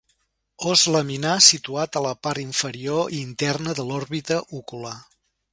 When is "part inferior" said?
2.29-3.15